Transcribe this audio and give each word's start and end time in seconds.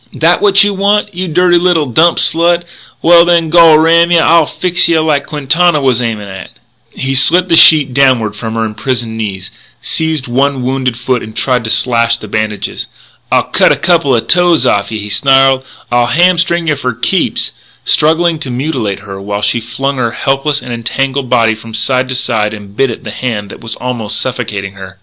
That 0.13 0.41
what 0.41 0.63
you 0.63 0.73
want 0.73 1.13
you 1.13 1.27
dirty 1.27 1.59
little 1.59 1.85
dump 1.85 2.17
slut? 2.17 2.63
Well, 3.03 3.23
then, 3.23 3.51
gol 3.51 3.77
ram 3.77 4.09
yeh 4.09 4.17
I'll 4.25 4.47
fix 4.47 4.87
yeh 4.89 4.99
like 4.99 5.27
Quintana 5.27 5.79
was 5.79 6.01
aimin' 6.01 6.27
at" 6.27 6.49
He 6.89 7.13
slit 7.13 7.49
the 7.49 7.55
sheet 7.55 7.93
downward 7.93 8.35
from 8.35 8.55
her 8.55 8.65
imprisoned 8.65 9.15
knees, 9.15 9.51
seized 9.79 10.27
one 10.27 10.63
wounded 10.63 10.97
foot 10.97 11.21
and 11.21 11.35
tried 11.35 11.63
to 11.65 11.69
slash 11.69 12.17
the 12.17 12.27
bandages. 12.27 12.87
"I'll 13.31 13.43
cut 13.43 13.71
a 13.71 13.75
coupla 13.75 14.21
toes 14.21 14.65
off'n 14.65 14.95
yeh," 14.97 15.03
he 15.03 15.09
snarled," 15.09 15.63
I'll 15.91 16.07
hamstring 16.07 16.65
yeh 16.67 16.73
fur 16.73 16.93
keeps!" 16.95 17.51
struggling 17.85 18.39
to 18.39 18.49
mutilate 18.49 19.01
her 19.01 19.21
while 19.21 19.43
she 19.43 19.61
flung 19.61 19.97
her 19.97 20.13
helpless 20.13 20.63
and 20.63 20.73
entangled 20.73 21.29
body 21.29 21.53
from 21.53 21.75
side 21.75 22.09
to 22.09 22.15
side 22.15 22.55
and 22.55 22.75
bit 22.75 22.89
at 22.89 23.03
the 23.03 23.11
hand 23.11 23.51
that 23.51 23.61
was 23.61 23.75
almost 23.75 24.19
suffocating 24.19 24.73
her. 24.73 24.97